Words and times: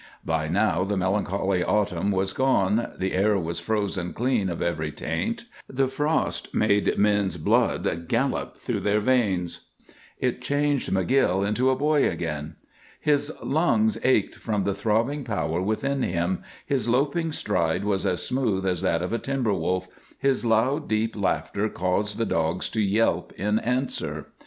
By 0.25 0.47
now 0.47 0.83
the 0.83 0.97
melancholy 0.97 1.63
autumn 1.63 2.09
was 2.09 2.33
gone, 2.33 2.91
the 2.97 3.13
air 3.13 3.37
was 3.37 3.59
frozen 3.59 4.13
clean 4.13 4.49
of 4.49 4.59
every 4.59 4.91
taint, 4.91 5.45
the 5.69 5.87
frost 5.87 6.55
made 6.55 6.97
men's 6.97 7.37
blood 7.37 8.07
gallop 8.07 8.57
through 8.57 8.79
their 8.79 8.99
veins. 8.99 9.67
It 10.17 10.41
changed 10.41 10.89
McGill 10.89 11.47
into 11.47 11.69
a 11.69 11.75
boy 11.75 12.09
again. 12.09 12.55
His 12.99 13.31
lungs 13.43 13.99
ached 14.03 14.33
from 14.37 14.63
the 14.63 14.73
throbbing 14.73 15.23
power 15.23 15.61
within 15.61 16.01
them, 16.01 16.41
his 16.65 16.89
loping 16.89 17.31
stride 17.31 17.83
was 17.83 18.03
as 18.03 18.25
smooth 18.25 18.65
as 18.65 18.81
that 18.81 19.03
of 19.03 19.13
a 19.13 19.19
timber 19.19 19.53
wolf, 19.53 19.87
his 20.17 20.43
loud, 20.43 20.89
deep 20.89 21.15
laughter 21.15 21.69
caused 21.69 22.17
the 22.17 22.25
dogs 22.25 22.69
to 22.69 22.81
yelp 22.81 23.33
in 23.33 23.59
answer. 23.59 24.31